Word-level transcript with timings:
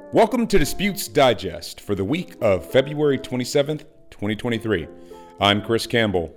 Welcome 0.00 0.46
to 0.46 0.58
Disputes 0.58 1.06
Digest 1.06 1.82
for 1.82 1.94
the 1.94 2.04
week 2.04 2.34
of 2.40 2.64
February 2.64 3.18
27th, 3.18 3.84
2023. 4.08 4.88
I'm 5.38 5.60
Chris 5.60 5.86
Campbell. 5.86 6.34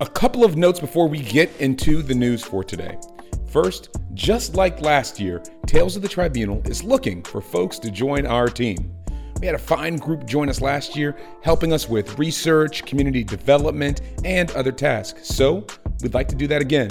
A 0.00 0.06
couple 0.06 0.44
of 0.44 0.58
notes 0.58 0.78
before 0.78 1.08
we 1.08 1.20
get 1.20 1.50
into 1.58 2.02
the 2.02 2.14
news 2.14 2.44
for 2.44 2.62
today. 2.62 2.98
First, 3.46 3.96
just 4.12 4.56
like 4.56 4.82
last 4.82 5.18
year, 5.18 5.42
Tales 5.66 5.96
of 5.96 6.02
the 6.02 6.08
Tribunal 6.08 6.60
is 6.66 6.84
looking 6.84 7.22
for 7.22 7.40
folks 7.40 7.78
to 7.78 7.90
join 7.90 8.26
our 8.26 8.48
team. 8.48 8.94
We 9.40 9.46
had 9.46 9.54
a 9.54 9.58
fine 9.58 9.96
group 9.96 10.26
join 10.26 10.50
us 10.50 10.60
last 10.60 10.94
year, 10.94 11.16
helping 11.42 11.72
us 11.72 11.88
with 11.88 12.18
research, 12.18 12.84
community 12.84 13.24
development, 13.24 14.02
and 14.22 14.50
other 14.50 14.72
tasks. 14.72 15.28
So, 15.28 15.66
we'd 16.02 16.12
like 16.12 16.28
to 16.28 16.36
do 16.36 16.46
that 16.48 16.60
again. 16.60 16.90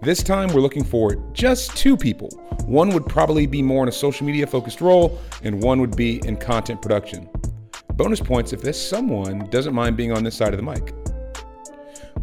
This 0.00 0.22
time, 0.22 0.52
we're 0.52 0.60
looking 0.60 0.84
for 0.84 1.16
just 1.32 1.76
two 1.76 1.96
people. 1.96 2.28
One 2.66 2.90
would 2.90 3.04
probably 3.06 3.48
be 3.48 3.62
more 3.62 3.82
in 3.82 3.88
a 3.88 3.92
social 3.92 4.24
media 4.24 4.46
focused 4.46 4.80
role, 4.80 5.18
and 5.42 5.60
one 5.60 5.80
would 5.80 5.96
be 5.96 6.24
in 6.24 6.36
content 6.36 6.80
production. 6.80 7.28
Bonus 7.94 8.20
points 8.20 8.52
if 8.52 8.62
this 8.62 8.80
someone 8.80 9.50
doesn't 9.50 9.74
mind 9.74 9.96
being 9.96 10.12
on 10.12 10.22
this 10.22 10.36
side 10.36 10.54
of 10.54 10.56
the 10.56 10.62
mic. 10.62 10.94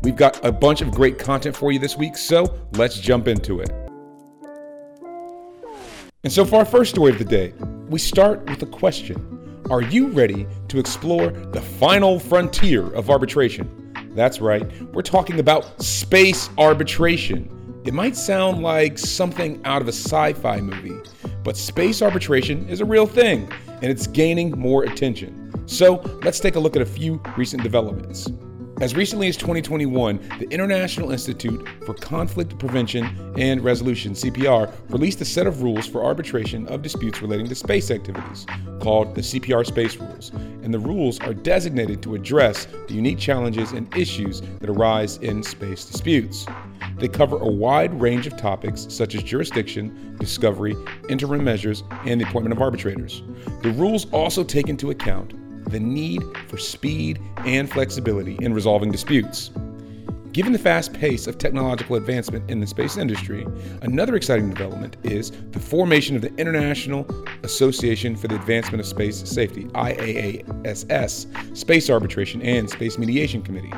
We've 0.04 0.16
got 0.16 0.44
a 0.46 0.54
bunch 0.54 0.80
of 0.80 0.92
great 0.92 1.20
content 1.20 1.54
for 1.54 1.74
you 1.74 1.80
this 1.80 1.98
week, 1.98 2.16
so 2.18 2.58
let's 2.76 2.98
jump 2.98 3.28
into 3.28 3.60
it. 3.60 3.70
And 6.24 6.32
so, 6.32 6.46
for 6.46 6.60
our 6.60 6.66
first 6.66 6.92
story 6.92 7.12
of 7.12 7.18
the 7.18 7.26
day, 7.26 7.54
we 7.90 8.00
start 8.00 8.50
with 8.50 8.64
a 8.64 8.68
question 8.68 9.62
Are 9.70 9.82
you 9.82 10.08
ready 10.08 10.48
to 10.70 10.80
explore 10.80 11.30
the 11.30 11.62
final 11.62 12.20
frontier 12.20 12.90
of 12.94 13.10
arbitration? 13.10 13.92
That's 14.16 14.40
right, 14.40 14.66
we're 14.94 15.02
talking 15.02 15.42
about 15.42 15.84
space 15.84 16.50
arbitration. 16.58 17.52
It 17.86 17.94
might 17.94 18.16
sound 18.16 18.64
like 18.64 18.98
something 18.98 19.62
out 19.64 19.80
of 19.80 19.88
a 19.88 19.92
sci 19.92 20.34
fi 20.34 20.60
movie, 20.60 20.98
but 21.44 21.56
space 21.56 22.02
arbitration 22.02 22.68
is 22.68 22.82
a 22.82 22.86
real 22.86 23.06
thing 23.06 23.48
and 23.68 23.86
it's 23.86 24.08
gaining 24.08 24.50
more 24.58 24.86
attention. 24.86 25.54
So 25.68 26.02
let's 26.24 26.40
take 26.40 26.56
a 26.56 26.60
look 26.60 26.76
at 26.76 26.82
a 26.82 26.86
few 26.86 27.22
recent 27.38 27.62
developments. 27.62 28.28
As 28.82 28.96
recently 28.96 29.28
as 29.28 29.38
2021, 29.38 30.20
the 30.40 30.48
International 30.50 31.12
Institute 31.12 31.66
for 31.86 31.94
Conflict 31.94 32.58
Prevention 32.58 33.06
and 33.38 33.64
Resolution, 33.64 34.14
CPR, 34.14 34.74
released 34.90 35.22
a 35.22 35.26
set 35.26 35.46
of 35.46 35.62
rules 35.62 35.86
for 35.86 36.04
arbitration 36.04 36.68
of 36.70 36.82
disputes 36.82 37.22
relating 37.22 37.48
to 37.48 37.56
space 37.56 37.92
activities, 37.92 38.48
called 38.80 39.14
the 39.14 39.22
CPR 39.22 39.64
Space 39.64 39.96
Rules. 39.98 40.32
And 40.64 40.74
the 40.74 40.80
rules 40.80 41.20
are 41.20 41.36
designated 41.36 42.02
to 42.02 42.16
address 42.16 42.68
the 42.88 42.96
unique 42.96 43.20
challenges 43.20 43.74
and 43.74 43.96
issues 43.96 44.42
that 44.42 44.72
arise 44.72 45.18
in 45.18 45.44
space 45.44 45.86
disputes. 45.86 46.48
They 46.98 47.08
cover 47.08 47.38
a 47.38 47.48
wide 47.48 48.00
range 48.00 48.26
of 48.26 48.38
topics 48.38 48.88
such 48.90 49.16
as 49.16 49.24
jurisdiction, 49.24 50.16
discovery, 50.20 50.76
interim 51.10 51.44
measures, 51.44 51.84
and 52.06 52.22
the 52.22 52.26
appointment 52.26 52.54
of 52.54 52.62
arbitrators. 52.62 53.22
The 53.64 53.72
rules 53.72 54.10
also 54.12 54.44
take 54.44 54.70
into 54.70 54.92
account 54.92 55.34
the 55.70 55.80
need 55.80 56.24
for 56.48 56.58
speed 56.58 57.20
and 57.40 57.70
flexibility 57.70 58.38
in 58.42 58.54
resolving 58.54 58.92
disputes. 58.92 59.52
Given 60.36 60.52
the 60.52 60.60
fast 60.60 60.92
pace 60.92 61.28
of 61.28 61.38
technological 61.38 61.96
advancement 61.96 62.52
in 62.52 62.60
the 62.60 62.68
space 62.68 62.98
industry, 62.98 63.48
another 63.84 64.18
exciting 64.18 64.50
development 64.50 64.98
is 65.04 65.32
the 65.52 65.62
formation 65.62 66.18
of 66.18 66.22
the 66.22 66.36
International 66.36 67.08
Association 67.44 68.18
for 68.18 68.28
the 68.28 68.36
Advancement 68.36 68.82
of 68.82 68.86
Space 68.86 69.16
Safety, 69.16 69.64
IAASS, 69.68 71.56
Space 71.56 71.90
Arbitration 71.90 72.42
and 72.42 72.70
Space 72.70 72.98
Mediation 72.98 73.44
Committee. 73.44 73.72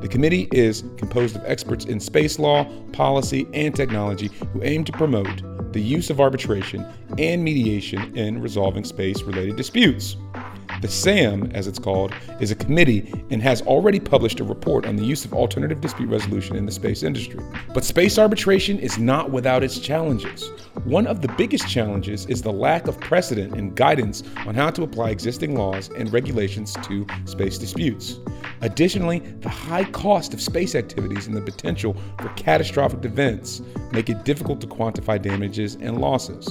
The 0.00 0.08
committee 0.08 0.48
is 0.50 0.82
composed 0.96 1.36
of 1.36 1.44
experts 1.44 1.84
in 1.84 2.00
space 2.00 2.38
law, 2.38 2.64
policy, 2.92 3.46
and 3.52 3.76
technology 3.76 4.30
who 4.54 4.62
aim 4.62 4.84
to 4.84 4.92
promote 4.92 5.42
the 5.74 5.82
use 5.82 6.08
of 6.08 6.22
arbitration 6.22 6.86
and 7.18 7.44
mediation 7.44 8.16
in 8.16 8.40
resolving 8.40 8.84
space 8.84 9.20
related 9.24 9.56
disputes. 9.56 10.16
The 10.80 10.88
SAM, 10.88 11.50
as 11.54 11.66
it's 11.66 11.78
called, 11.80 12.12
is 12.38 12.52
a 12.52 12.54
committee 12.54 13.12
and 13.30 13.42
has 13.42 13.62
already 13.62 13.98
published 13.98 14.38
a 14.38 14.44
report 14.44 14.86
on 14.86 14.94
the 14.94 15.04
use 15.04 15.24
of 15.24 15.34
alternative 15.34 15.80
dispute 15.80 16.08
resolution 16.08 16.54
in 16.54 16.66
the 16.66 16.72
space 16.72 17.02
industry. 17.02 17.40
But 17.74 17.84
space 17.84 18.16
arbitration 18.16 18.78
is 18.78 18.96
not 18.96 19.32
without 19.32 19.64
its 19.64 19.80
challenges. 19.80 20.48
One 20.84 21.08
of 21.08 21.20
the 21.20 21.28
biggest 21.36 21.68
challenges 21.68 22.26
is 22.26 22.42
the 22.42 22.52
lack 22.52 22.86
of 22.86 23.00
precedent 23.00 23.54
and 23.54 23.74
guidance 23.74 24.22
on 24.46 24.54
how 24.54 24.70
to 24.70 24.84
apply 24.84 25.10
existing 25.10 25.56
laws 25.56 25.90
and 25.96 26.12
regulations 26.12 26.74
to 26.84 27.04
space 27.24 27.58
disputes. 27.58 28.20
Additionally, 28.60 29.18
the 29.40 29.48
high 29.48 29.84
cost 29.84 30.32
of 30.32 30.40
space 30.40 30.76
activities 30.76 31.26
and 31.26 31.36
the 31.36 31.42
potential 31.42 31.96
for 32.20 32.28
catastrophic 32.30 33.04
events 33.04 33.62
make 33.90 34.08
it 34.08 34.24
difficult 34.24 34.60
to 34.60 34.68
quantify 34.68 35.20
damages 35.20 35.74
and 35.74 36.00
losses. 36.00 36.48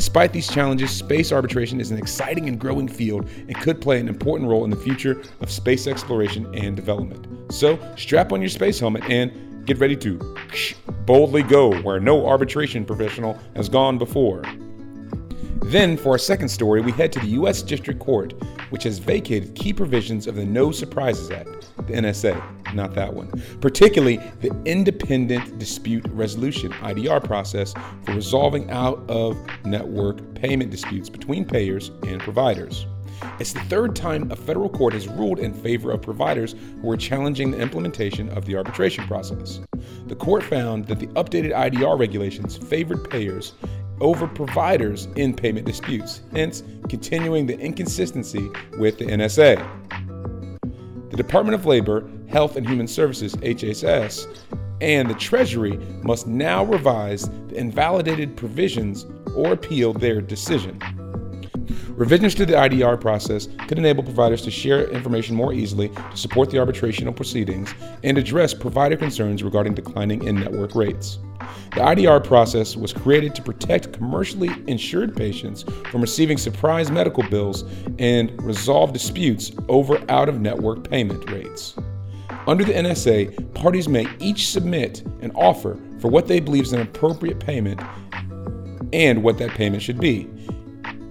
Despite 0.00 0.32
these 0.32 0.48
challenges, 0.48 0.90
space 0.90 1.30
arbitration 1.30 1.78
is 1.78 1.90
an 1.90 1.98
exciting 1.98 2.48
and 2.48 2.58
growing 2.58 2.88
field 2.88 3.28
and 3.36 3.54
could 3.60 3.82
play 3.82 4.00
an 4.00 4.08
important 4.08 4.48
role 4.48 4.64
in 4.64 4.70
the 4.70 4.76
future 4.76 5.22
of 5.40 5.50
space 5.50 5.86
exploration 5.86 6.50
and 6.54 6.74
development. 6.74 7.52
So, 7.52 7.78
strap 7.98 8.32
on 8.32 8.40
your 8.40 8.48
space 8.48 8.80
helmet 8.80 9.04
and 9.10 9.66
get 9.66 9.76
ready 9.76 9.96
to 9.96 10.38
boldly 11.04 11.42
go 11.42 11.78
where 11.82 12.00
no 12.00 12.26
arbitration 12.26 12.86
professional 12.86 13.38
has 13.54 13.68
gone 13.68 13.98
before. 13.98 14.42
Then, 15.64 15.98
for 15.98 16.12
our 16.12 16.18
second 16.18 16.48
story, 16.48 16.80
we 16.80 16.92
head 16.92 17.12
to 17.12 17.20
the 17.20 17.28
U.S. 17.40 17.60
District 17.60 18.00
Court, 18.00 18.32
which 18.70 18.84
has 18.84 18.98
vacated 18.98 19.54
key 19.54 19.74
provisions 19.74 20.26
of 20.26 20.34
the 20.34 20.46
No 20.46 20.72
Surprises 20.72 21.30
Act, 21.30 21.68
the 21.76 21.92
NSA, 21.92 22.74
not 22.74 22.94
that 22.94 23.12
one, 23.12 23.30
particularly 23.60 24.16
the 24.40 24.50
Independent 25.10 25.58
Dispute 25.58 26.06
Resolution, 26.10 26.70
IDR 26.70 27.24
process 27.24 27.74
for 28.04 28.12
resolving 28.12 28.70
out 28.70 29.02
of 29.10 29.36
network 29.64 30.34
payment 30.36 30.70
disputes 30.70 31.08
between 31.08 31.44
payers 31.44 31.90
and 32.06 32.20
providers. 32.20 32.86
It's 33.40 33.52
the 33.52 33.60
third 33.62 33.96
time 33.96 34.30
a 34.30 34.36
federal 34.36 34.68
court 34.68 34.92
has 34.92 35.08
ruled 35.08 35.40
in 35.40 35.52
favor 35.52 35.90
of 35.90 36.00
providers 36.00 36.54
who 36.80 36.88
are 36.92 36.96
challenging 36.96 37.50
the 37.50 37.58
implementation 37.58 38.28
of 38.28 38.44
the 38.44 38.54
arbitration 38.54 39.04
process. 39.08 39.58
The 40.06 40.14
court 40.14 40.44
found 40.44 40.86
that 40.86 41.00
the 41.00 41.08
updated 41.08 41.54
IDR 41.54 41.98
regulations 41.98 42.56
favored 42.56 43.10
payers 43.10 43.54
over 44.00 44.28
providers 44.28 45.08
in 45.16 45.34
payment 45.34 45.66
disputes, 45.66 46.22
hence 46.32 46.62
continuing 46.88 47.46
the 47.46 47.58
inconsistency 47.58 48.48
with 48.78 48.98
the 48.98 49.06
NSA. 49.06 49.58
The 51.10 51.16
Department 51.16 51.56
of 51.56 51.66
Labor, 51.66 52.08
Health 52.28 52.54
and 52.54 52.64
Human 52.64 52.86
Services, 52.86 53.34
HHS, 53.34 54.28
and 54.80 55.08
the 55.08 55.14
Treasury 55.14 55.76
must 56.02 56.26
now 56.26 56.64
revise 56.64 57.28
the 57.48 57.56
invalidated 57.56 58.36
provisions 58.36 59.06
or 59.34 59.52
appeal 59.52 59.92
their 59.92 60.20
decision. 60.20 60.80
Revisions 62.00 62.34
to 62.36 62.46
the 62.46 62.54
IDR 62.54 62.98
process 62.98 63.46
could 63.68 63.76
enable 63.76 64.02
providers 64.02 64.40
to 64.42 64.50
share 64.50 64.88
information 64.90 65.36
more 65.36 65.52
easily 65.52 65.90
to 65.90 66.16
support 66.16 66.48
the 66.48 66.56
arbitrational 66.56 67.14
proceedings 67.14 67.74
and 68.02 68.16
address 68.16 68.54
provider 68.54 68.96
concerns 68.96 69.42
regarding 69.42 69.74
declining 69.74 70.24
in 70.24 70.36
network 70.36 70.74
rates. 70.74 71.18
The 71.74 71.80
IDR 71.80 72.24
process 72.24 72.74
was 72.74 72.94
created 72.94 73.34
to 73.34 73.42
protect 73.42 73.92
commercially 73.92 74.50
insured 74.66 75.14
patients 75.14 75.64
from 75.90 76.00
receiving 76.00 76.38
surprise 76.38 76.90
medical 76.90 77.22
bills 77.24 77.64
and 77.98 78.40
resolve 78.42 78.94
disputes 78.94 79.52
over 79.68 80.02
out 80.10 80.30
of 80.30 80.40
network 80.40 80.88
payment 80.88 81.30
rates. 81.30 81.76
Under 82.46 82.64
the 82.64 82.72
NSA, 82.72 83.54
parties 83.54 83.88
may 83.88 84.06
each 84.18 84.48
submit 84.48 85.02
an 85.20 85.30
offer 85.34 85.78
for 86.00 86.08
what 86.08 86.26
they 86.26 86.40
believe 86.40 86.64
is 86.64 86.72
an 86.72 86.80
appropriate 86.80 87.38
payment 87.38 87.80
and 88.92 89.22
what 89.22 89.38
that 89.38 89.50
payment 89.50 89.82
should 89.82 90.00
be. 90.00 90.28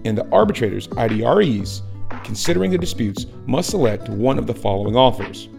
And 0.06 0.18
the 0.18 0.28
arbitrators, 0.32 0.88
IDREs, 0.90 1.82
considering 2.24 2.72
the 2.72 2.78
disputes, 2.78 3.26
must 3.46 3.70
select 3.70 4.10
one 4.10 4.40
of 4.40 4.48
the 4.48 4.54
following 4.54 4.96
offers. 4.96 5.50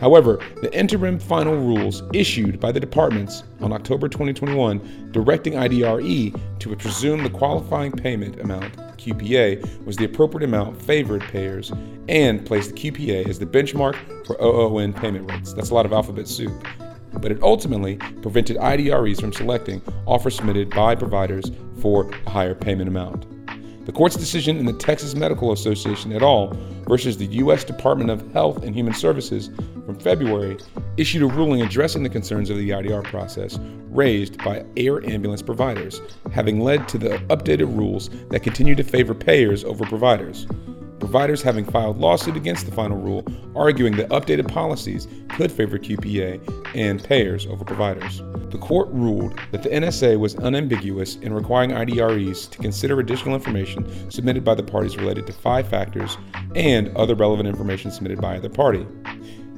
However, 0.00 0.40
the 0.60 0.76
interim 0.76 1.18
final 1.18 1.54
rules 1.54 2.02
issued 2.12 2.58
by 2.58 2.72
the 2.72 2.80
departments 2.80 3.44
on 3.60 3.72
October 3.72 4.08
2021 4.08 5.10
directing 5.12 5.54
IDRE 5.54 6.34
to 6.58 6.76
presume 6.76 7.22
the 7.22 7.30
qualifying 7.30 7.92
payment 7.92 8.40
amount, 8.40 8.93
QPA, 9.04 9.84
was 9.84 9.96
the 9.96 10.04
appropriate 10.04 10.44
amount 10.44 10.80
favored 10.80 11.22
payers 11.22 11.72
and 12.08 12.44
placed 12.44 12.74
the 12.74 12.90
QPA 12.90 13.28
as 13.28 13.38
the 13.38 13.46
benchmark 13.46 13.96
for 14.26 14.36
OON 14.40 14.92
payment 14.92 15.30
rates. 15.30 15.52
That's 15.52 15.70
a 15.70 15.74
lot 15.74 15.86
of 15.86 15.92
alphabet 15.92 16.26
soup. 16.26 16.52
But 17.12 17.30
it 17.30 17.42
ultimately 17.42 17.96
prevented 17.96 18.56
IDREs 18.56 19.20
from 19.20 19.32
selecting 19.32 19.82
offers 20.06 20.36
submitted 20.36 20.70
by 20.70 20.94
providers 20.94 21.50
for 21.80 22.10
a 22.26 22.30
higher 22.30 22.54
payment 22.54 22.88
amount. 22.88 23.26
The 23.86 23.92
court's 23.92 24.16
decision 24.16 24.56
in 24.56 24.64
the 24.64 24.72
Texas 24.72 25.14
Medical 25.14 25.52
Association 25.52 26.12
et 26.14 26.22
al. 26.22 26.56
versus 26.88 27.18
the 27.18 27.26
U.S. 27.26 27.64
Department 27.64 28.08
of 28.08 28.32
Health 28.32 28.64
and 28.64 28.74
Human 28.74 28.94
Services 28.94 29.50
from 29.84 29.98
February 29.98 30.56
issued 30.96 31.22
a 31.22 31.26
ruling 31.26 31.60
addressing 31.60 32.02
the 32.02 32.08
concerns 32.08 32.48
of 32.48 32.56
the 32.56 32.70
IDR 32.70 33.04
process 33.04 33.58
raised 33.94 34.36
by 34.44 34.64
air 34.76 35.04
ambulance 35.08 35.42
providers, 35.42 36.00
having 36.32 36.60
led 36.60 36.88
to 36.88 36.98
the 36.98 37.16
updated 37.28 37.74
rules 37.76 38.10
that 38.30 38.42
continue 38.42 38.74
to 38.74 38.82
favor 38.82 39.14
payers 39.14 39.64
over 39.64 39.84
providers. 39.86 40.46
providers 41.00 41.42
having 41.42 41.66
filed 41.66 41.98
lawsuit 41.98 42.34
against 42.34 42.64
the 42.64 42.72
final 42.72 42.96
rule, 42.96 43.22
arguing 43.54 43.94
that 43.94 44.08
updated 44.08 44.48
policies 44.48 45.06
could 45.28 45.52
favor 45.52 45.78
QPA 45.78 46.40
and 46.74 47.04
payers 47.04 47.46
over 47.46 47.62
providers. 47.62 48.22
The 48.50 48.58
court 48.58 48.88
ruled 48.90 49.38
that 49.52 49.62
the 49.62 49.68
NSA 49.68 50.18
was 50.18 50.34
unambiguous 50.36 51.16
in 51.16 51.34
requiring 51.34 51.72
IDREs 51.72 52.50
to 52.50 52.58
consider 52.58 53.00
additional 53.00 53.34
information 53.34 54.10
submitted 54.10 54.44
by 54.44 54.54
the 54.54 54.62
parties 54.62 54.96
related 54.96 55.26
to 55.26 55.32
five 55.32 55.68
factors 55.68 56.16
and 56.54 56.88
other 56.96 57.14
relevant 57.14 57.48
information 57.48 57.90
submitted 57.90 58.20
by 58.20 58.36
either 58.36 58.48
party. 58.48 58.86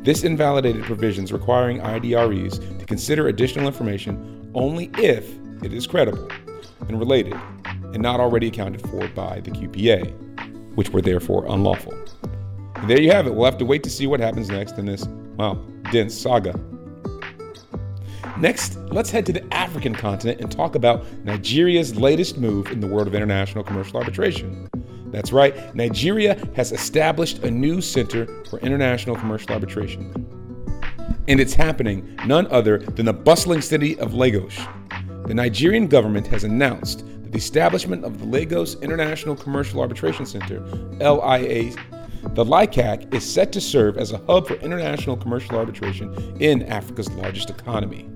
This 0.06 0.22
invalidated 0.22 0.84
provisions 0.84 1.32
requiring 1.32 1.80
IDREs 1.80 2.78
to 2.78 2.86
consider 2.86 3.26
additional 3.26 3.66
information 3.66 4.48
only 4.54 4.88
if 4.98 5.28
it 5.64 5.72
is 5.72 5.84
credible 5.84 6.30
and 6.86 7.00
related 7.00 7.34
and 7.64 7.98
not 7.98 8.20
already 8.20 8.46
accounted 8.46 8.82
for 8.82 9.08
by 9.08 9.40
the 9.40 9.50
QPA, 9.50 10.76
which 10.76 10.90
were 10.90 11.02
therefore 11.02 11.44
unlawful. 11.46 11.92
And 12.76 12.88
there 12.88 13.00
you 13.00 13.10
have 13.10 13.26
it. 13.26 13.34
We'll 13.34 13.46
have 13.46 13.58
to 13.58 13.64
wait 13.64 13.82
to 13.82 13.90
see 13.90 14.06
what 14.06 14.20
happens 14.20 14.48
next 14.48 14.78
in 14.78 14.86
this, 14.86 15.08
well, 15.38 15.56
dense 15.90 16.14
saga. 16.14 16.54
Next, 18.38 18.76
let's 18.92 19.10
head 19.10 19.26
to 19.26 19.32
the 19.32 19.52
African 19.52 19.92
continent 19.92 20.40
and 20.40 20.52
talk 20.52 20.76
about 20.76 21.04
Nigeria's 21.24 21.96
latest 21.96 22.38
move 22.38 22.70
in 22.70 22.78
the 22.78 22.86
world 22.86 23.08
of 23.08 23.16
international 23.16 23.64
commercial 23.64 23.96
arbitration. 23.96 24.68
That's 25.16 25.32
right, 25.32 25.74
Nigeria 25.74 26.36
has 26.56 26.72
established 26.72 27.38
a 27.38 27.50
new 27.50 27.80
center 27.80 28.26
for 28.50 28.58
international 28.58 29.16
commercial 29.16 29.50
arbitration. 29.50 30.12
And 31.26 31.40
it's 31.40 31.54
happening 31.54 32.18
none 32.26 32.46
other 32.48 32.80
than 32.80 33.06
the 33.06 33.14
bustling 33.14 33.62
city 33.62 33.98
of 33.98 34.12
Lagos. 34.12 34.54
The 35.24 35.32
Nigerian 35.32 35.86
government 35.86 36.26
has 36.26 36.44
announced 36.44 36.98
that 37.22 37.32
the 37.32 37.38
establishment 37.38 38.04
of 38.04 38.18
the 38.18 38.26
Lagos 38.26 38.74
International 38.82 39.34
Commercial 39.34 39.80
Arbitration 39.80 40.26
Center, 40.26 40.60
LIA, 41.00 41.74
the 42.34 42.44
LICAC, 42.44 43.14
is 43.14 43.24
set 43.24 43.52
to 43.52 43.60
serve 43.60 43.96
as 43.96 44.12
a 44.12 44.18
hub 44.18 44.46
for 44.46 44.56
international 44.56 45.16
commercial 45.16 45.56
arbitration 45.56 46.14
in 46.42 46.62
Africa's 46.64 47.10
largest 47.12 47.48
economy. 47.48 48.06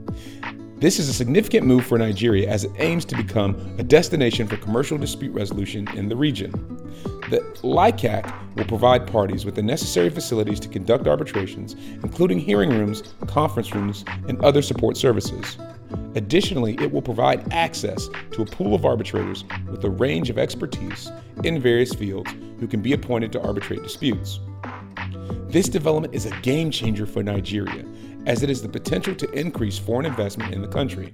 This 0.80 0.98
is 0.98 1.10
a 1.10 1.12
significant 1.12 1.66
move 1.66 1.84
for 1.84 1.98
Nigeria 1.98 2.48
as 2.48 2.64
it 2.64 2.72
aims 2.78 3.04
to 3.04 3.14
become 3.14 3.54
a 3.78 3.82
destination 3.82 4.48
for 4.48 4.56
commercial 4.56 4.96
dispute 4.96 5.34
resolution 5.34 5.86
in 5.94 6.08
the 6.08 6.16
region. 6.16 6.52
The 7.28 7.40
LICAC 7.62 8.56
will 8.56 8.64
provide 8.64 9.06
parties 9.06 9.44
with 9.44 9.56
the 9.56 9.62
necessary 9.62 10.08
facilities 10.08 10.58
to 10.60 10.68
conduct 10.68 11.06
arbitrations, 11.06 11.74
including 12.02 12.38
hearing 12.38 12.70
rooms, 12.70 13.02
conference 13.26 13.74
rooms, 13.74 14.06
and 14.26 14.42
other 14.42 14.62
support 14.62 14.96
services. 14.96 15.58
Additionally, 16.14 16.76
it 16.80 16.90
will 16.90 17.02
provide 17.02 17.52
access 17.52 18.08
to 18.30 18.40
a 18.40 18.46
pool 18.46 18.74
of 18.74 18.86
arbitrators 18.86 19.44
with 19.70 19.84
a 19.84 19.90
range 19.90 20.30
of 20.30 20.38
expertise 20.38 21.12
in 21.44 21.60
various 21.60 21.92
fields 21.92 22.32
who 22.58 22.66
can 22.66 22.80
be 22.80 22.94
appointed 22.94 23.32
to 23.32 23.42
arbitrate 23.42 23.82
disputes. 23.82 24.40
This 25.50 25.68
development 25.68 26.14
is 26.14 26.26
a 26.26 26.40
game 26.42 26.70
changer 26.70 27.06
for 27.06 27.24
Nigeria 27.24 27.84
as 28.26 28.44
it 28.44 28.48
has 28.48 28.62
the 28.62 28.68
potential 28.68 29.16
to 29.16 29.28
increase 29.32 29.76
foreign 29.80 30.06
investment 30.06 30.54
in 30.54 30.62
the 30.62 30.68
country. 30.68 31.10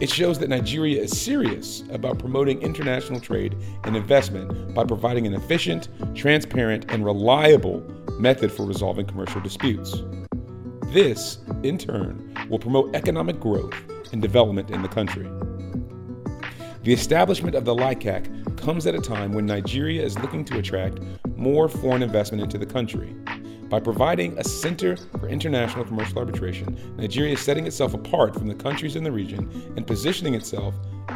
It 0.00 0.10
shows 0.10 0.36
that 0.40 0.48
Nigeria 0.48 1.00
is 1.00 1.16
serious 1.16 1.84
about 1.92 2.18
promoting 2.18 2.60
international 2.60 3.20
trade 3.20 3.56
and 3.84 3.94
investment 3.94 4.74
by 4.74 4.82
providing 4.82 5.28
an 5.28 5.34
efficient, 5.34 5.90
transparent, 6.16 6.90
and 6.90 7.04
reliable 7.04 7.78
method 8.18 8.50
for 8.50 8.66
resolving 8.66 9.06
commercial 9.06 9.40
disputes. 9.40 10.02
This, 10.88 11.38
in 11.62 11.78
turn, 11.78 12.36
will 12.48 12.58
promote 12.58 12.96
economic 12.96 13.38
growth 13.38 13.74
and 14.12 14.20
development 14.20 14.70
in 14.70 14.82
the 14.82 14.88
country. 14.88 15.30
The 16.82 16.92
establishment 16.92 17.54
of 17.54 17.64
the 17.64 17.76
LICAC 17.76 18.56
comes 18.60 18.88
at 18.88 18.96
a 18.96 19.00
time 19.00 19.30
when 19.32 19.46
Nigeria 19.46 20.02
is 20.02 20.18
looking 20.18 20.44
to 20.46 20.58
attract 20.58 20.98
more 21.36 21.68
foreign 21.68 22.02
investment 22.02 22.42
into 22.42 22.58
the 22.58 22.66
country. 22.66 23.14
By 23.68 23.80
providing 23.80 24.38
a 24.38 24.44
center 24.44 24.96
for 24.96 25.28
international 25.28 25.84
commercial 25.84 26.18
arbitration, 26.18 26.96
Nigeria 26.96 27.34
is 27.34 27.40
setting 27.40 27.66
itself 27.66 27.92
apart 27.92 28.32
from 28.32 28.48
the 28.48 28.54
countries 28.54 28.96
in 28.96 29.04
the 29.04 29.12
region 29.12 29.50
and 29.76 29.86
positioning 29.86 30.32
itself 30.32 30.74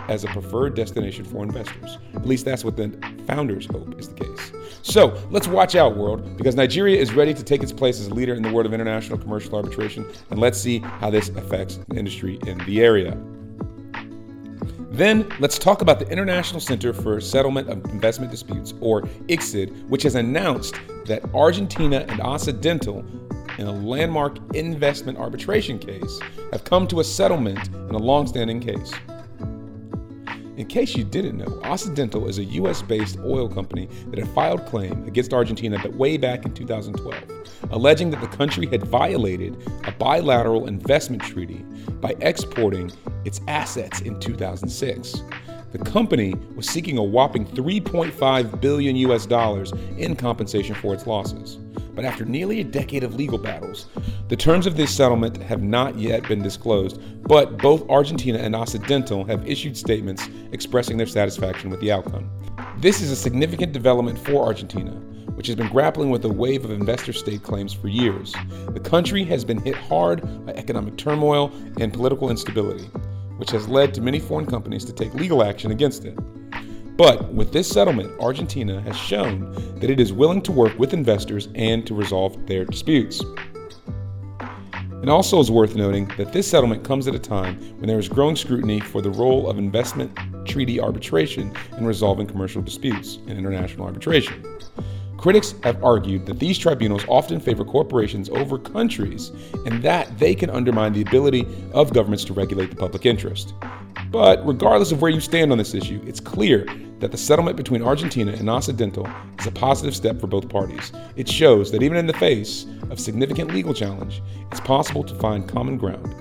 as 0.09 0.25
a 0.25 0.27
preferred 0.29 0.75
destination 0.75 1.25
for 1.25 1.43
investors. 1.43 1.97
At 2.15 2.27
least 2.27 2.45
that's 2.45 2.63
what 2.63 2.77
the 2.77 2.91
founders 3.27 3.65
hope 3.65 3.99
is 3.99 4.09
the 4.09 4.17
case. 4.17 4.53
So 4.83 5.19
let's 5.31 5.49
watch 5.49 5.77
out, 5.77 5.97
world, 5.97 6.37
because 6.37 6.55
Nigeria 6.55 7.01
is 7.01 7.15
ready 7.15 7.33
to 7.33 7.43
take 7.43 7.63
its 7.63 7.73
place 7.73 7.99
as 8.01 8.09
a 8.09 8.15
leader 8.15 8.35
in 8.35 8.43
the 8.43 8.53
world 8.53 8.67
of 8.67 8.75
international 8.75 9.19
commercial 9.19 9.57
arbitration, 9.57 10.05
and 10.31 10.39
let's 10.39 10.61
see 10.61 10.81
how 10.81 11.09
this 11.09 11.31
affects 11.31 11.79
the 11.89 11.97
industry 11.97 12.39
in 12.47 12.59
the 12.67 12.83
area. 12.83 13.17
Then 14.93 15.27
let's 15.41 15.59
talk 15.59 15.81
about 15.81 15.99
the 15.99 16.09
International 16.11 16.61
Center 16.61 16.93
for 16.93 17.19
Settlement 17.19 17.71
of 17.71 17.83
Investment 17.87 18.31
Disputes, 18.31 18.75
or 18.83 19.01
ICSID, 19.27 19.89
which 19.89 20.03
has 20.03 20.17
announced 20.17 20.75
that 21.07 21.25
Argentina 21.35 22.05
and 22.11 22.21
Occidental, 22.21 23.03
in 23.57 23.69
a 23.69 23.73
landmark 23.73 24.37
investment 24.55 25.17
arbitration 25.17 25.79
case, 25.79 26.21
have 26.53 26.65
come 26.65 26.87
to 26.89 27.01
a 27.01 27.05
settlement 27.05 27.69
in 27.69 27.95
a 27.95 27.99
long-standing 27.99 28.61
case. 28.61 28.93
In 30.59 30.67
case 30.67 30.95
you 30.95 31.05
didn't 31.05 31.39
know, 31.39 31.59
Occidental 31.65 32.29
is 32.29 32.37
a 32.37 32.45
US 32.45 32.83
based 32.83 33.19
oil 33.21 33.49
company 33.49 33.89
that 34.11 34.19
had 34.19 34.29
filed 34.35 34.67
claim 34.67 35.09
against 35.09 35.33
Argentina 35.33 35.83
way 35.89 36.19
back 36.19 36.45
in 36.45 36.53
2012, 36.53 37.42
alleging 37.73 38.11
that 38.11 38.21
the 38.21 38.37
country 38.37 38.67
had 38.67 38.85
violated 38.85 39.57
a 39.85 39.93
bilateral 39.93 40.67
investment 40.67 41.23
treaty 41.23 41.65
by 42.01 42.15
exporting 42.21 42.93
its 43.25 43.41
assets 43.49 44.01
in 44.01 44.21
2006. 44.21 45.23
The 45.73 45.79
company 45.79 46.35
was 46.55 46.69
seeking 46.69 46.99
a 46.99 47.03
whopping 47.03 47.47
3.5 47.47 48.61
billion 48.61 48.95
US 48.97 49.25
dollars 49.25 49.73
in 49.97 50.15
compensation 50.15 50.75
for 50.75 50.93
its 50.93 51.07
losses. 51.07 51.57
But 51.95 52.05
after 52.05 52.25
nearly 52.25 52.61
a 52.61 52.65
decade 52.65 53.05
of 53.05 53.15
legal 53.15 53.39
battles, 53.39 53.87
the 54.29 54.37
terms 54.37 54.67
of 54.67 54.77
this 54.77 54.95
settlement 54.95 55.43
have 55.43 55.63
not 55.63 55.99
yet 55.99 56.29
been 56.29 56.43
disclosed, 56.43 57.01
but 57.23 57.59
both 57.59 57.89
Argentina 57.89 58.39
and 58.39 58.55
Occidental 58.55 59.25
have 59.25 59.49
issued 59.49 59.77
statements 59.77 60.29
expressing 60.53 60.97
their 60.97 61.07
satisfaction 61.07 61.71
with 61.71 61.81
the 61.81 61.93
outcome. 61.93 62.31
This 62.79 63.01
is 63.01 63.11
a 63.11 63.17
significant 63.17 63.73
development 63.73 64.19
for 64.19 64.45
Argentina, 64.45 65.01
which 65.35 65.47
has 65.47 65.57
been 65.57 65.69
grappling 65.69 66.11
with 66.11 66.25
a 66.25 66.29
wave 66.29 66.65
of 66.65 66.71
investor 66.71 67.13
state 67.13 67.43
claims 67.43 67.73
for 67.73 67.89
years. 67.89 68.35
The 68.73 68.81
country 68.81 69.25
has 69.25 69.45
been 69.45 69.59
hit 69.59 69.77
hard 69.77 70.47
by 70.47 70.53
economic 70.53 70.97
turmoil 70.97 71.53
and 71.81 71.93
political 71.93 72.31
instability 72.31 72.89
which 73.43 73.51
has 73.51 73.67
led 73.67 73.93
to 73.93 74.01
many 74.01 74.21
foreign 74.21 74.47
companies 74.47 74.85
to 74.85 74.93
take 74.93 75.13
legal 75.15 75.43
action 75.43 75.73
against 75.73 76.05
it. 76.05 76.17
But 76.97 77.35
with 77.35 77.53
this 77.53 77.69
settlement, 77.69 78.13
Argentina 78.21 78.81
has 78.83 78.97
shown 78.97 79.53
that 79.81 79.91
it 79.91 79.99
is 79.99 80.13
willing 80.13 80.43
to 80.43 80.53
work 80.53 80.79
with 80.79 80.95
investors 80.95 81.49
and 81.57 81.85
to 81.89 81.93
resolve 81.93 82.47
their 82.47 82.65
disputes. 82.65 83.21
It 85.03 85.09
also 85.09 85.41
is 85.41 85.51
worth 85.51 85.75
noting 85.75 86.07
that 86.17 86.33
this 86.33 86.49
settlement 86.49 86.85
comes 86.85 87.09
at 87.09 87.17
a 87.17 87.19
time 87.19 87.59
when 87.79 87.89
there 87.89 87.99
is 87.99 88.09
growing 88.09 88.37
scrutiny 88.37 88.79
for 88.79 89.03
the 89.03 89.11
role 89.11 89.51
of 89.51 89.59
investment 89.59 90.17
treaty 90.47 90.79
arbitration 90.79 91.53
in 91.77 91.85
resolving 91.85 92.29
commercial 92.29 92.63
disputes 92.63 93.19
in 93.27 93.37
international 93.37 93.87
arbitration. 93.87 94.45
Critics 95.23 95.55
have 95.63 95.85
argued 95.85 96.27
that 96.27 96.41
these 96.41 96.59
tribunals 96.59 97.05
often 97.09 97.39
favor 97.39 97.65
corporations 97.65 98.29
over 98.31 98.59
countries 98.59 99.31
and 99.67 99.81
that 99.81 100.19
they 100.19 100.35
can 100.35 100.51
undermine 100.51 100.93
the 100.93 101.03
ability 101.03 101.47
of 101.75 101.93
governments 101.93 102.25
to 102.25 102.33
regulate 102.33 102.71
the 102.71 102.75
public 102.75 103.07
interest. 103.07 103.55
But 104.11 104.45
regardless 104.45 104.91
of 104.91 105.01
where 105.01 105.13
you 105.13 105.21
stand 105.21 105.53
on 105.53 105.59
this 105.59 105.75
issue, 105.75 106.03
it's 106.05 106.19
clear 106.19 106.67
that 106.99 107.13
the 107.13 107.17
settlement 107.17 107.57
between 107.57 107.85
Argentina 107.85 108.33
and 108.33 108.51
Occidental 108.51 109.09
is 109.39 109.47
a 109.47 109.53
positive 109.53 109.95
step 109.95 110.21
for 110.21 110.27
both 110.27 110.49
parties. 110.49 110.91
It 111.15 111.29
shows 111.29 111.71
that 111.71 111.85
even 111.85 111.99
in 111.99 112.09
the 112.09 112.15
face 112.15 112.67
of 112.91 112.99
significant 112.99 113.55
legal 113.55 113.75
challenge, 113.75 114.21
it's 114.51 114.59
possible 114.59 115.05
to 115.05 115.15
find 115.21 115.49
common 115.49 115.79
ground 115.79 116.17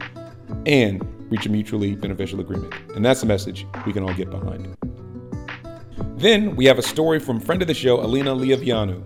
and 0.68 1.04
reach 1.32 1.48
a 1.48 1.50
mutually 1.50 1.96
beneficial 1.96 2.40
agreement. 2.40 2.76
And 2.96 3.04
that's 3.04 3.22
the 3.22 3.26
message 3.26 3.66
we 3.84 3.94
can 3.94 4.04
all 4.04 4.14
get 4.14 4.30
behind. 4.30 4.78
Then 6.18 6.56
we 6.56 6.66
have 6.66 6.80
a 6.80 6.84
story 6.84 7.20
from 7.20 7.40
friend 7.40 7.62
of 7.62 7.68
the 7.68 7.74
show, 7.74 8.02
Alina 8.02 8.36
Leoveanu, 8.36 9.04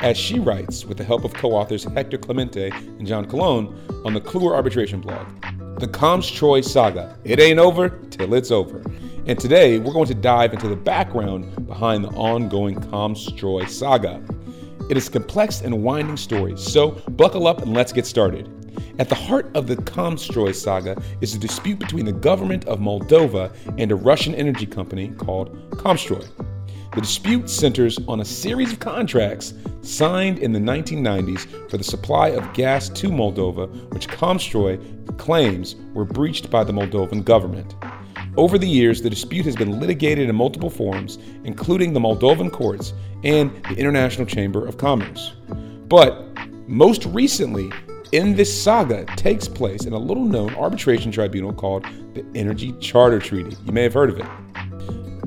as 0.00 0.16
she 0.16 0.38
writes 0.38 0.84
with 0.84 0.98
the 0.98 1.04
help 1.04 1.24
of 1.24 1.32
co 1.34 1.52
authors 1.52 1.84
Hector 1.84 2.18
Clemente 2.18 2.70
and 2.70 3.06
John 3.06 3.26
Colon 3.26 3.74
on 4.04 4.14
the 4.14 4.20
Kluwer 4.20 4.54
Arbitration 4.54 5.00
blog. 5.00 5.26
The 5.78 5.88
Komstroy 5.88 6.64
Saga. 6.64 7.18
It 7.24 7.40
ain't 7.40 7.58
over 7.58 7.88
till 8.10 8.34
it's 8.34 8.50
over. 8.50 8.82
And 9.26 9.38
today 9.38 9.78
we're 9.78 9.92
going 9.92 10.06
to 10.08 10.14
dive 10.14 10.52
into 10.52 10.68
the 10.68 10.76
background 10.76 11.66
behind 11.66 12.04
the 12.04 12.10
ongoing 12.10 12.76
Komstroy 12.76 13.68
Saga. 13.68 14.22
It 14.90 14.96
is 14.96 15.08
a 15.08 15.10
complex 15.10 15.62
and 15.62 15.82
winding 15.82 16.18
story, 16.18 16.58
so 16.58 16.90
buckle 17.10 17.46
up 17.46 17.62
and 17.62 17.72
let's 17.72 17.92
get 17.92 18.06
started. 18.06 18.63
At 18.98 19.08
the 19.08 19.14
heart 19.14 19.50
of 19.54 19.66
the 19.66 19.76
Komstroy 19.76 20.54
saga 20.54 21.00
is 21.20 21.34
a 21.34 21.38
dispute 21.38 21.78
between 21.78 22.04
the 22.04 22.12
government 22.12 22.64
of 22.66 22.78
Moldova 22.78 23.54
and 23.78 23.90
a 23.90 23.96
Russian 23.96 24.34
energy 24.34 24.66
company 24.66 25.08
called 25.08 25.70
Komstroy. 25.70 26.26
The 26.94 27.00
dispute 27.00 27.50
centers 27.50 27.98
on 28.06 28.20
a 28.20 28.24
series 28.24 28.72
of 28.72 28.78
contracts 28.78 29.54
signed 29.82 30.38
in 30.38 30.52
the 30.52 30.60
1990s 30.60 31.68
for 31.68 31.76
the 31.76 31.82
supply 31.82 32.28
of 32.28 32.52
gas 32.54 32.88
to 32.90 33.08
Moldova, 33.08 33.92
which 33.92 34.06
Komstroy 34.06 34.78
claims 35.18 35.74
were 35.92 36.04
breached 36.04 36.50
by 36.50 36.62
the 36.62 36.72
Moldovan 36.72 37.24
government. 37.24 37.74
Over 38.36 38.58
the 38.58 38.68
years, 38.68 39.02
the 39.02 39.10
dispute 39.10 39.44
has 39.44 39.56
been 39.56 39.80
litigated 39.80 40.28
in 40.28 40.36
multiple 40.36 40.70
forums, 40.70 41.18
including 41.44 41.92
the 41.92 42.00
Moldovan 42.00 42.50
courts 42.50 42.92
and 43.24 43.50
the 43.64 43.74
International 43.74 44.26
Chamber 44.26 44.66
of 44.66 44.78
Commerce. 44.78 45.34
But 45.88 46.26
most 46.68 47.06
recently, 47.06 47.72
in 48.14 48.36
this 48.36 48.62
saga 48.62 49.04
takes 49.16 49.48
place 49.48 49.86
in 49.86 49.92
a 49.92 49.98
little 49.98 50.24
known 50.24 50.54
arbitration 50.54 51.10
tribunal 51.10 51.52
called 51.52 51.84
the 52.14 52.24
Energy 52.36 52.70
Charter 52.78 53.18
Treaty. 53.18 53.56
You 53.64 53.72
may 53.72 53.82
have 53.82 53.92
heard 53.92 54.08
of 54.08 54.20
it. 54.20 54.26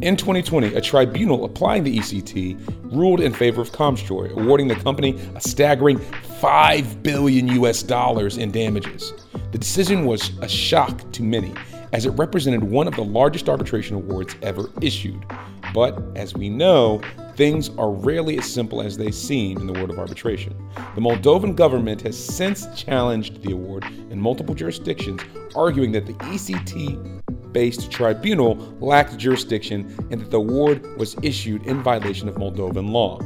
In 0.02 0.16
2020, 0.16 0.74
a 0.74 0.80
tribunal 0.80 1.44
applying 1.44 1.84
the 1.84 1.98
ECT 1.98 2.96
ruled 2.96 3.20
in 3.20 3.34
favor 3.34 3.62
of 3.62 3.74
Komstroy, 3.74 4.32
awarding 4.32 4.70
the 4.70 4.76
company 4.76 5.20
a 5.36 5.42
staggering 5.42 6.00
5 6.40 7.04
billion 7.04 7.50
US 7.62 7.84
dollars 7.84 8.38
in 8.38 8.52
damages. 8.52 9.12
The 9.52 9.58
decision 9.58 10.06
was 10.06 10.32
a 10.42 10.48
shock 10.48 11.12
to 11.12 11.24
many, 11.24 11.54
as 11.92 12.06
it 12.06 12.12
represented 12.12 12.64
one 12.64 12.88
of 12.88 12.96
the 12.96 13.04
largest 13.04 13.50
arbitration 13.50 13.98
awards 13.98 14.34
ever 14.42 14.70
issued. 14.82 15.26
But 15.74 16.02
as 16.16 16.34
we 16.36 16.48
know, 16.48 17.02
things 17.38 17.70
are 17.78 17.92
rarely 17.92 18.40
as 18.40 18.52
simple 18.52 18.82
as 18.82 18.98
they 18.98 19.12
seem 19.12 19.60
in 19.60 19.68
the 19.68 19.74
world 19.74 19.92
of 19.92 20.00
arbitration. 20.00 20.54
The 20.96 21.02
Moldovan 21.02 21.56
government 21.56 22.02
has 22.02 22.18
since 22.18 22.68
challenged 22.76 23.44
the 23.44 23.54
award 23.54 23.86
in 24.10 24.20
multiple 24.20 24.56
jurisdictions, 24.56 25.22
arguing 25.56 25.92
that 25.92 26.08
the 26.08 26.14
ECT 26.14 27.22
based 27.54 27.92
tribunal 27.92 28.56
lacked 28.80 29.18
jurisdiction 29.18 29.96
and 30.12 30.20
that 30.20 30.32
the 30.32 30.38
award 30.38 30.98
was 30.98 31.16
issued 31.22 31.66
in 31.68 31.82
violation 31.84 32.28
of 32.28 32.36
Moldovan 32.36 32.90
law. 32.90 33.20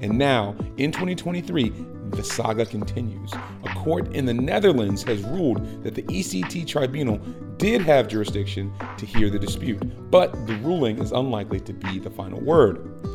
And 0.00 0.16
now, 0.16 0.54
in 0.76 0.92
2023, 0.92 1.72
the 2.10 2.22
saga 2.22 2.64
continues. 2.64 3.32
A 3.64 3.74
court 3.74 4.14
in 4.14 4.24
the 4.24 4.34
Netherlands 4.34 5.02
has 5.02 5.22
ruled 5.22 5.82
that 5.82 5.96
the 5.96 6.02
ECT 6.04 6.66
tribunal 6.66 7.18
did 7.56 7.82
have 7.82 8.06
jurisdiction 8.06 8.72
to 8.96 9.04
hear 9.04 9.30
the 9.30 9.38
dispute, 9.38 9.82
but 10.12 10.32
the 10.46 10.54
ruling 10.58 11.00
is 11.02 11.10
unlikely 11.10 11.58
to 11.60 11.72
be 11.72 11.98
the 11.98 12.10
final 12.10 12.40
word. 12.40 13.07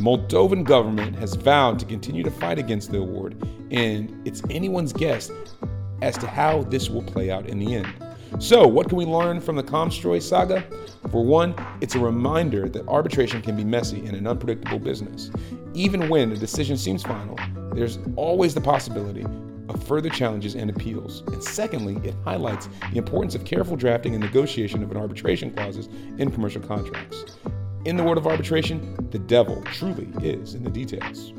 The 0.00 0.06
Moldovan 0.06 0.64
government 0.64 1.14
has 1.16 1.34
vowed 1.34 1.78
to 1.78 1.84
continue 1.84 2.22
to 2.22 2.30
fight 2.30 2.58
against 2.58 2.90
the 2.90 3.00
award, 3.00 3.36
and 3.70 4.26
it's 4.26 4.40
anyone's 4.48 4.94
guess 4.94 5.30
as 6.00 6.16
to 6.16 6.26
how 6.26 6.62
this 6.62 6.88
will 6.88 7.02
play 7.02 7.30
out 7.30 7.50
in 7.50 7.58
the 7.58 7.74
end. 7.74 7.92
So, 8.38 8.66
what 8.66 8.88
can 8.88 8.96
we 8.96 9.04
learn 9.04 9.42
from 9.42 9.56
the 9.56 9.62
Komstroy 9.62 10.22
saga? 10.22 10.64
For 11.10 11.22
one, 11.22 11.54
it's 11.82 11.96
a 11.96 11.98
reminder 11.98 12.66
that 12.70 12.88
arbitration 12.88 13.42
can 13.42 13.56
be 13.56 13.62
messy 13.62 13.98
and 14.06 14.16
an 14.16 14.26
unpredictable 14.26 14.78
business. 14.78 15.30
Even 15.74 16.08
when 16.08 16.32
a 16.32 16.36
decision 16.38 16.78
seems 16.78 17.02
final, 17.02 17.38
there's 17.74 17.98
always 18.16 18.54
the 18.54 18.60
possibility 18.62 19.26
of 19.68 19.86
further 19.86 20.08
challenges 20.08 20.54
and 20.54 20.70
appeals. 20.70 21.24
And 21.26 21.44
secondly, 21.44 22.00
it 22.08 22.14
highlights 22.24 22.70
the 22.90 22.96
importance 22.96 23.34
of 23.34 23.44
careful 23.44 23.76
drafting 23.76 24.14
and 24.14 24.24
negotiation 24.24 24.82
of 24.82 24.90
an 24.92 24.96
arbitration 24.96 25.50
clauses 25.50 25.90
in 26.16 26.30
commercial 26.30 26.62
contracts. 26.62 27.36
In 27.86 27.96
the 27.96 28.04
world 28.04 28.18
of 28.18 28.26
arbitration, 28.26 28.94
the 29.10 29.18
devil 29.18 29.62
truly 29.72 30.06
is 30.22 30.54
in 30.54 30.62
the 30.62 30.68
details. 30.68 31.32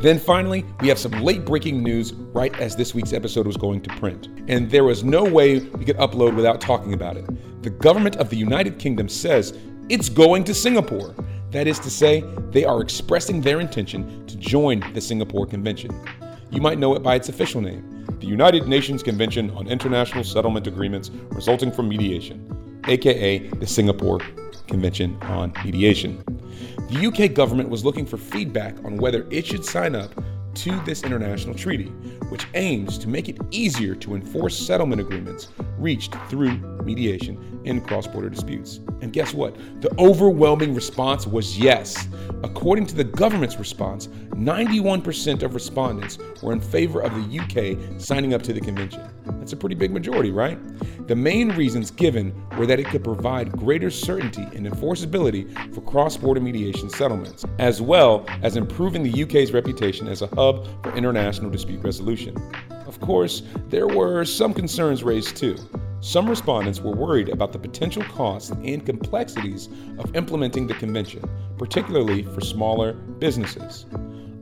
Then 0.00 0.18
finally, 0.18 0.64
we 0.80 0.88
have 0.88 0.98
some 0.98 1.12
late 1.12 1.44
breaking 1.44 1.82
news 1.82 2.14
right 2.14 2.58
as 2.58 2.74
this 2.74 2.94
week's 2.94 3.12
episode 3.12 3.46
was 3.46 3.58
going 3.58 3.82
to 3.82 3.94
print. 3.96 4.28
And 4.48 4.70
there 4.70 4.84
was 4.84 5.04
no 5.04 5.22
way 5.22 5.58
we 5.58 5.84
could 5.84 5.98
upload 5.98 6.34
without 6.36 6.58
talking 6.58 6.94
about 6.94 7.18
it. 7.18 7.26
The 7.62 7.68
government 7.68 8.16
of 8.16 8.30
the 8.30 8.36
United 8.36 8.78
Kingdom 8.78 9.10
says 9.10 9.58
it's 9.90 10.08
going 10.08 10.42
to 10.44 10.54
Singapore. 10.54 11.14
That 11.50 11.66
is 11.66 11.78
to 11.80 11.90
say, 11.90 12.24
they 12.50 12.64
are 12.64 12.80
expressing 12.80 13.42
their 13.42 13.60
intention 13.60 14.26
to 14.26 14.36
join 14.38 14.80
the 14.94 15.02
Singapore 15.02 15.44
Convention. 15.44 15.90
You 16.50 16.62
might 16.62 16.78
know 16.78 16.94
it 16.94 17.02
by 17.02 17.16
its 17.16 17.28
official 17.28 17.60
name 17.60 18.06
the 18.20 18.26
United 18.26 18.68
Nations 18.68 19.02
Convention 19.02 19.50
on 19.50 19.66
International 19.66 20.24
Settlement 20.24 20.66
Agreements 20.66 21.10
Resulting 21.30 21.72
from 21.72 21.88
Mediation, 21.88 22.82
aka 22.88 23.38
the 23.38 23.66
Singapore 23.66 24.20
Convention 24.70 25.18
on 25.22 25.52
Mediation. 25.64 26.24
The 26.90 27.06
UK 27.06 27.34
government 27.34 27.68
was 27.68 27.84
looking 27.84 28.06
for 28.06 28.16
feedback 28.16 28.76
on 28.84 28.96
whether 28.96 29.26
it 29.30 29.46
should 29.46 29.64
sign 29.64 29.94
up 29.94 30.12
to 30.54 30.80
this 30.84 31.04
international 31.04 31.54
treaty, 31.54 31.88
which 32.30 32.46
aims 32.54 32.98
to 32.98 33.08
make 33.08 33.28
it 33.28 33.38
easier 33.50 33.94
to 33.96 34.14
enforce 34.14 34.56
settlement 34.56 35.00
agreements 35.00 35.48
reached 35.80 36.14
through 36.28 36.56
mediation 36.84 37.60
in 37.64 37.80
cross 37.80 38.06
border 38.06 38.30
disputes. 38.30 38.80
And 39.00 39.12
guess 39.12 39.34
what? 39.34 39.56
The 39.80 39.90
overwhelming 39.98 40.74
response 40.74 41.26
was 41.26 41.58
yes. 41.58 42.08
According 42.42 42.86
to 42.86 42.94
the 42.94 43.04
government's 43.04 43.58
response, 43.58 44.06
91% 44.06 45.42
of 45.42 45.54
respondents 45.54 46.18
were 46.42 46.52
in 46.52 46.60
favor 46.60 47.00
of 47.00 47.12
the 47.14 47.38
UK 47.38 48.00
signing 48.00 48.34
up 48.34 48.42
to 48.42 48.52
the 48.52 48.60
convention. 48.60 49.02
That's 49.38 49.52
a 49.52 49.56
pretty 49.56 49.74
big 49.74 49.90
majority, 49.90 50.30
right? 50.30 50.58
The 51.06 51.16
main 51.16 51.50
reasons 51.50 51.90
given 51.90 52.34
were 52.56 52.66
that 52.66 52.80
it 52.80 52.86
could 52.86 53.04
provide 53.04 53.52
greater 53.52 53.90
certainty 53.90 54.42
and 54.54 54.66
enforceability 54.66 55.74
for 55.74 55.80
cross 55.82 56.16
border 56.16 56.40
mediation 56.40 56.88
settlements, 56.88 57.44
as 57.58 57.82
well 57.82 58.24
as 58.42 58.56
improving 58.56 59.02
the 59.02 59.22
UK's 59.22 59.52
reputation 59.52 60.08
as 60.08 60.22
a 60.22 60.26
hub 60.28 60.66
for 60.82 60.94
international 60.94 61.50
dispute 61.50 61.82
resolution. 61.82 62.34
Of 62.90 62.98
course, 62.98 63.42
there 63.68 63.86
were 63.86 64.24
some 64.24 64.52
concerns 64.52 65.04
raised 65.04 65.36
too. 65.36 65.54
Some 66.00 66.28
respondents 66.28 66.80
were 66.80 66.90
worried 66.90 67.28
about 67.28 67.52
the 67.52 67.58
potential 67.60 68.02
costs 68.02 68.50
and 68.50 68.84
complexities 68.84 69.68
of 70.00 70.16
implementing 70.16 70.66
the 70.66 70.74
convention, 70.74 71.22
particularly 71.56 72.24
for 72.24 72.40
smaller 72.40 72.94
businesses. 72.94 73.86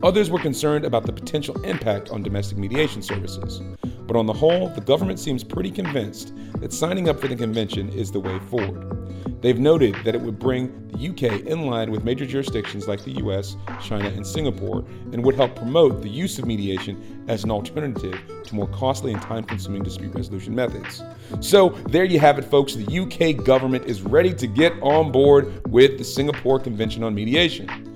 Others 0.01 0.31
were 0.31 0.39
concerned 0.39 0.85
about 0.85 1.07
the 1.07 1.13
potential 1.13 1.61
impact 1.65 2.11
on 2.11 2.23
domestic 2.23 2.57
mediation 2.57 3.03
services. 3.03 3.61
But 4.07 4.17
on 4.17 4.27
the 4.27 4.33
whole, 4.33 4.69
the 4.69 4.81
government 4.81 5.19
seems 5.19 5.43
pretty 5.43 5.73
convinced 5.73 6.33
that 6.61 6.73
signing 6.73 7.09
up 7.09 7.19
for 7.19 7.27
the 7.27 7.35
convention 7.35 7.89
is 7.89 8.13
the 8.13 8.21
way 8.21 8.39
forward. 8.49 8.95
They've 9.41 9.59
noted 9.59 9.97
that 10.05 10.15
it 10.15 10.21
would 10.21 10.39
bring 10.39 10.89
the 10.89 11.09
UK 11.09 11.47
in 11.47 11.67
line 11.67 11.91
with 11.91 12.05
major 12.05 12.27
jurisdictions 12.27 12.87
like 12.87 13.05
the 13.05 13.11
US, 13.25 13.57
China, 13.83 14.09
and 14.09 14.25
Singapore, 14.25 14.85
and 15.13 15.25
would 15.25 15.35
help 15.35 15.57
promote 15.57 16.01
the 16.01 16.09
use 16.09 16.39
of 16.39 16.47
mediation 16.47 17.25
as 17.27 17.43
an 17.43 17.51
alternative 17.51 18.21
to 18.45 18.55
more 18.55 18.69
costly 18.69 19.13
and 19.13 19.21
time 19.21 19.43
consuming 19.43 19.83
dispute 19.83 20.15
resolution 20.15 20.55
methods. 20.55 21.03
So, 21.41 21.71
there 21.89 22.05
you 22.05 22.21
have 22.21 22.39
it, 22.39 22.45
folks. 22.45 22.75
The 22.75 23.01
UK 23.01 23.45
government 23.45 23.87
is 23.87 24.03
ready 24.03 24.33
to 24.35 24.47
get 24.47 24.75
on 24.81 25.11
board 25.11 25.67
with 25.69 25.99
the 25.99 26.05
Singapore 26.05 26.61
Convention 26.61 27.03
on 27.03 27.17
Mediation. 27.17 27.88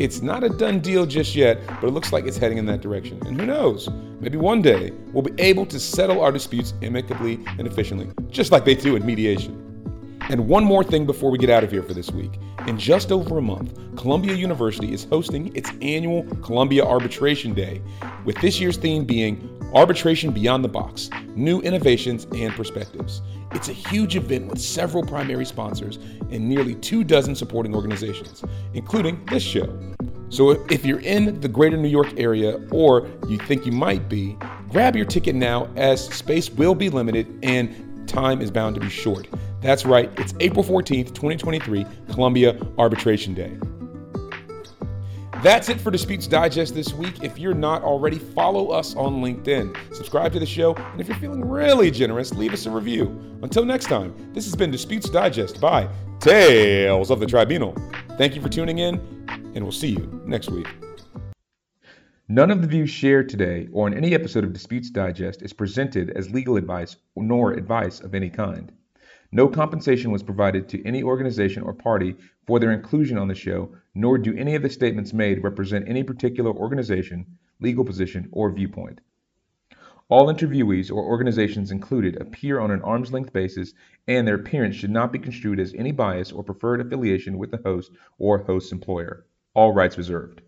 It's 0.00 0.22
not 0.22 0.42
a 0.42 0.48
done 0.48 0.80
deal 0.80 1.04
just 1.04 1.36
yet, 1.36 1.60
but 1.66 1.84
it 1.84 1.90
looks 1.90 2.10
like 2.10 2.24
it's 2.24 2.38
heading 2.38 2.56
in 2.56 2.64
that 2.64 2.80
direction. 2.80 3.20
And 3.26 3.38
who 3.38 3.46
knows? 3.46 3.90
Maybe 4.18 4.38
one 4.38 4.62
day 4.62 4.92
we'll 5.12 5.22
be 5.22 5.38
able 5.38 5.66
to 5.66 5.78
settle 5.78 6.22
our 6.22 6.32
disputes 6.32 6.72
amicably 6.80 7.38
and 7.58 7.66
efficiently, 7.66 8.08
just 8.30 8.50
like 8.50 8.64
they 8.64 8.74
do 8.74 8.96
in 8.96 9.04
mediation. 9.04 9.66
And 10.30 10.48
one 10.48 10.64
more 10.64 10.82
thing 10.82 11.04
before 11.04 11.30
we 11.30 11.36
get 11.36 11.50
out 11.50 11.64
of 11.64 11.70
here 11.70 11.82
for 11.82 11.92
this 11.92 12.10
week. 12.12 12.38
In 12.66 12.78
just 12.78 13.12
over 13.12 13.36
a 13.36 13.42
month, 13.42 13.78
Columbia 13.96 14.34
University 14.34 14.94
is 14.94 15.04
hosting 15.04 15.54
its 15.54 15.70
annual 15.82 16.22
Columbia 16.36 16.82
Arbitration 16.82 17.52
Day, 17.52 17.82
with 18.24 18.40
this 18.40 18.58
year's 18.58 18.78
theme 18.78 19.04
being 19.04 19.54
Arbitration 19.74 20.32
Beyond 20.32 20.64
the 20.64 20.68
Box 20.68 21.10
New 21.36 21.60
Innovations 21.60 22.26
and 22.34 22.54
Perspectives. 22.54 23.20
It's 23.52 23.68
a 23.68 23.74
huge 23.74 24.16
event 24.16 24.46
with 24.46 24.62
several 24.62 25.04
primary 25.04 25.44
sponsors 25.44 25.98
and 26.30 26.48
nearly 26.48 26.74
two 26.76 27.04
dozen 27.04 27.34
supporting 27.34 27.74
organizations, 27.74 28.42
including 28.72 29.22
this 29.26 29.42
show. 29.42 29.89
So 30.30 30.50
if 30.70 30.84
you're 30.84 31.00
in 31.00 31.40
the 31.40 31.48
greater 31.48 31.76
New 31.76 31.88
York 31.88 32.18
area 32.18 32.60
or 32.70 33.08
you 33.28 33.36
think 33.36 33.66
you 33.66 33.72
might 33.72 34.08
be, 34.08 34.38
grab 34.68 34.94
your 34.94 35.04
ticket 35.04 35.34
now 35.34 35.68
as 35.74 36.08
space 36.08 36.48
will 36.48 36.76
be 36.76 36.88
limited 36.88 37.26
and 37.42 38.08
time 38.08 38.40
is 38.40 38.48
bound 38.48 38.76
to 38.76 38.80
be 38.80 38.88
short. 38.88 39.26
That's 39.60 39.84
right, 39.84 40.08
it's 40.18 40.32
April 40.38 40.62
14th, 40.64 41.08
2023, 41.08 41.84
Columbia 42.12 42.56
Arbitration 42.78 43.34
Day. 43.34 43.58
That's 45.42 45.68
it 45.68 45.80
for 45.80 45.90
Disputes 45.90 46.28
Digest 46.28 46.74
this 46.74 46.92
week. 46.92 47.24
If 47.24 47.38
you're 47.38 47.54
not 47.54 47.82
already, 47.82 48.18
follow 48.18 48.68
us 48.68 48.94
on 48.94 49.22
LinkedIn, 49.22 49.94
subscribe 49.94 50.32
to 50.34 50.38
the 50.38 50.46
show, 50.46 50.74
and 50.74 51.00
if 51.00 51.08
you're 51.08 51.16
feeling 51.16 51.44
really 51.44 51.90
generous, 51.90 52.32
leave 52.34 52.52
us 52.52 52.66
a 52.66 52.70
review. 52.70 53.38
Until 53.42 53.64
next 53.64 53.86
time, 53.86 54.14
this 54.32 54.44
has 54.44 54.54
been 54.54 54.70
Disputes 54.70 55.10
Digest 55.10 55.60
by 55.60 55.88
Tales 56.20 57.10
of 57.10 57.18
the 57.20 57.26
Tribunal. 57.26 57.74
Thank 58.16 58.36
you 58.36 58.42
for 58.42 58.50
tuning 58.50 58.78
in, 58.78 59.19
and 59.54 59.64
we'll 59.64 59.72
see 59.72 59.90
you 59.90 60.22
next 60.26 60.50
week. 60.50 60.68
None 62.28 62.50
of 62.50 62.62
the 62.62 62.68
views 62.68 62.90
shared 62.90 63.28
today 63.28 63.68
or 63.72 63.88
in 63.88 63.94
any 63.94 64.14
episode 64.14 64.44
of 64.44 64.52
Disputes 64.52 64.90
Digest 64.90 65.42
is 65.42 65.52
presented 65.52 66.10
as 66.10 66.30
legal 66.30 66.56
advice 66.56 66.96
nor 67.16 67.52
advice 67.52 68.00
of 68.00 68.14
any 68.14 68.30
kind. 68.30 68.70
No 69.32 69.48
compensation 69.48 70.10
was 70.10 70.22
provided 70.22 70.68
to 70.68 70.84
any 70.84 71.02
organization 71.02 71.62
or 71.62 71.72
party 71.72 72.16
for 72.46 72.58
their 72.58 72.72
inclusion 72.72 73.18
on 73.18 73.28
the 73.28 73.34
show, 73.34 73.74
nor 73.94 74.18
do 74.18 74.36
any 74.36 74.54
of 74.54 74.62
the 74.62 74.70
statements 74.70 75.12
made 75.12 75.42
represent 75.42 75.88
any 75.88 76.02
particular 76.02 76.52
organization, 76.52 77.26
legal 77.60 77.84
position, 77.84 78.28
or 78.32 78.50
viewpoint. 78.50 79.00
All 80.08 80.26
interviewees 80.26 80.90
or 80.90 81.04
organizations 81.04 81.70
included 81.70 82.20
appear 82.20 82.58
on 82.58 82.72
an 82.72 82.82
arm's 82.82 83.12
length 83.12 83.32
basis, 83.32 83.74
and 84.08 84.26
their 84.26 84.34
appearance 84.34 84.74
should 84.74 84.90
not 84.90 85.12
be 85.12 85.20
construed 85.20 85.60
as 85.60 85.74
any 85.74 85.92
bias 85.92 86.32
or 86.32 86.42
preferred 86.42 86.80
affiliation 86.80 87.38
with 87.38 87.52
the 87.52 87.60
host 87.64 87.92
or 88.18 88.42
host's 88.44 88.72
employer. 88.72 89.26
All 89.54 89.72
rights 89.72 89.96
reserved. 89.96 90.42